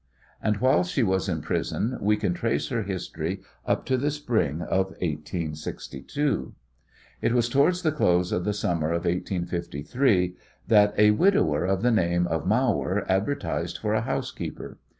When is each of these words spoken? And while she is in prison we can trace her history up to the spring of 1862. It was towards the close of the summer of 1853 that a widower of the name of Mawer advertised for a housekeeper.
And 0.41 0.57
while 0.57 0.83
she 0.83 1.03
is 1.03 1.29
in 1.29 1.41
prison 1.43 1.95
we 2.01 2.17
can 2.17 2.33
trace 2.33 2.69
her 2.69 2.81
history 2.81 3.41
up 3.67 3.85
to 3.85 3.97
the 3.97 4.09
spring 4.09 4.63
of 4.63 4.85
1862. 4.99 6.55
It 7.21 7.33
was 7.33 7.47
towards 7.47 7.83
the 7.83 7.91
close 7.91 8.31
of 8.31 8.43
the 8.43 8.51
summer 8.51 8.87
of 8.87 9.05
1853 9.05 10.35
that 10.69 10.95
a 10.97 11.11
widower 11.11 11.65
of 11.65 11.83
the 11.83 11.91
name 11.91 12.25
of 12.25 12.47
Mawer 12.47 13.05
advertised 13.07 13.77
for 13.77 13.93
a 13.93 14.01
housekeeper. 14.01 14.79